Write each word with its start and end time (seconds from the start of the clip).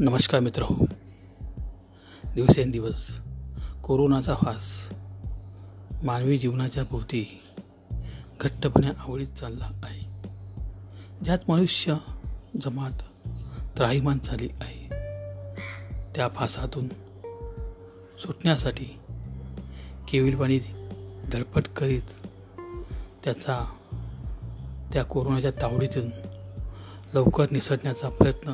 नमस्कार 0.00 0.40
मित्र 0.40 0.62
हो. 0.62 0.74
दिवसेंदिवस 2.34 3.20
कोरोनाचा 3.84 4.34
फास 4.34 4.88
मानवी 6.04 6.38
जीवनाच्या 6.38 6.84
भोवती 6.90 7.40
घट्टपणे 8.40 8.86
आवडीत 8.98 9.26
चालला 9.26 9.70
आहे. 9.82 10.30
ज्यात 11.24 11.38
मनुष्य 11.48 11.94
जमात 12.64 13.02
त्राहिमान 13.76 14.18
झाली 14.24 14.48
आहे. 14.60 14.88
त्या 16.14 16.28
फासातून 16.28 16.88
सुटण्यासाठी 18.18 19.00
केविलवाणी 20.08 20.58
धडपड 21.32 21.62
करीत 21.62 22.26
त्याचा 23.24 23.72
त्या 24.92 25.04
कोरोनाच्या 25.04 25.50
तावडीतून 25.50 26.10
लवकर 27.14 27.46
निसटण्याचा 27.50 28.08
प्रयत्न 28.08 28.52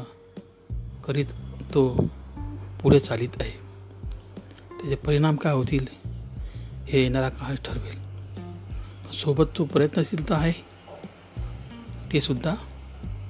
करीत 1.04 1.26
तो 1.74 2.08
पुढे 2.82 3.00
चालित 3.00 3.28
आहे. 3.40 3.50
त्याचे 4.70 4.94
परिणाम 4.94 5.36
काय 5.36 5.52
होतील 5.52 5.86
हे 6.88 7.02
येणारा 7.02 7.28
काळ 7.28 7.54
ठरवेल. 7.54 8.04
सोबत 9.12 9.44
तो 9.58 9.64
प्रयत्नशीलता 9.64 10.34
आहे 10.34 10.52
ते 12.12 12.20
सुद्धा 12.20 12.54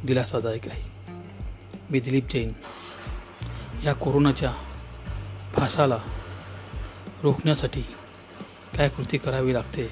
दिलासादायक 0.05 0.69
आहे. 0.69 0.83
मी 1.91 2.01
दिलीप 2.01 2.31
जैन 2.31 2.53
या 3.85 3.93
कोरोनाच्या 3.93 4.53
फासाला 5.55 5.99
रोखण्यासाठी 7.23 7.83
काय 8.77 8.89
कृती 8.89 9.19
करावी 9.19 9.55
लागते 9.55 9.89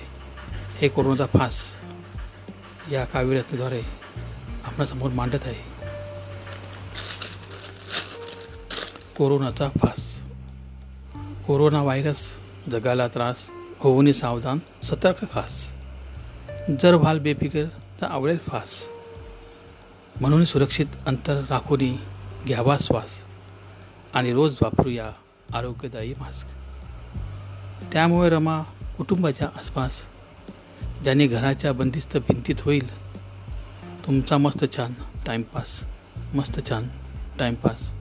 हे 0.77 0.89
कोरोनाचा 0.89 1.27
फास 1.27 1.77
या 2.93 3.05
काव्यरत्नाद्वारे 3.05 3.83
आपणासमोर 4.65 5.11
मांडत 5.11 5.45
आहे. 5.45 5.72
कोरोनाचा 9.17 9.69
फास. 9.69 10.21
कोरोना 11.47 11.83
व्हायरस 11.83 12.33
जगाला 12.71 13.09
त्रास 13.09 13.51
होऊन 13.79 14.13
सावधान 14.13 14.59
सतर्क 14.83 15.33
खास. 15.33 15.75
जर 16.81 16.95
व्हाल 16.95 17.19
बेफिकर 17.19 17.65
तर 18.01 18.07
आवडेल 18.07 18.39
फास. 18.39 18.89
म्हणून 20.21 20.45
सुरक्षित 20.45 20.87
अंतर 21.07 21.43
राखून 21.51 21.97
घ्यावा 22.47 22.77
श्वास. 22.81 23.11
आणि 24.15 24.33
रोज 24.33 24.57
वापरूया 24.63 25.11
आरोग्यदायी 25.55 26.15
मास्क. 26.19 26.47
त्यामुळे 27.93 28.31
रमा 28.31 28.63
कुटुंबाच्या 28.97 29.47
आसपास 29.47 30.03
ज्याने 31.03 31.27
घराच्या 31.27 31.73
बंदिस्त 31.73 32.17
भिंतीत 32.17 32.55
होईल 32.61 32.95
तुमचा 34.07 34.39
मस्त 34.39 34.65
छान 34.77 34.93
टाईमपास 35.27 35.85
मस्त 36.35 36.69
छान 36.69 36.89
टाईमपास 37.39 37.93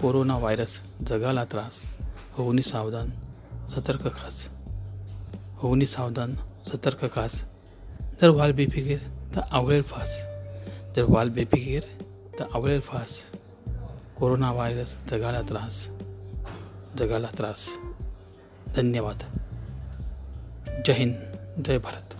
कोरोना 0.00 0.38
व्हायरस 0.38 0.82
जगाला 1.02 1.44
त्रास. 1.44 1.82
होऊनी 2.38 2.62
सावधान 2.62 3.10
सतर्क 3.68 4.14
खास. 4.14 4.48
होऊनी 5.62 5.86
सावधान 5.86 6.36
सतर्क 6.66 7.14
खास. 7.14 7.44
जर 8.20 8.28
वाल 8.28 8.52
बेफिकीर 8.52 8.98
तर 9.34 9.40
आवळेल 9.40 9.82
फास. 9.82 10.22
जर 10.96 11.04
वाल 11.08 11.28
बेफिकीर 11.28 11.82
तर 12.38 12.44
आवळेल 12.54 12.80
फास. 12.80 13.20
कोरोना 14.18 14.52
व्हायरस 14.52 14.96
जगाला 15.10 15.42
त्रास. 15.42 15.88
जगाला 16.98 17.28
त्रास. 17.38 17.68
धन्यवाद. 18.76 19.22
जय 20.86 20.92
हिंद 20.92 21.14
जय 21.64 21.78
भारत. 21.78 22.13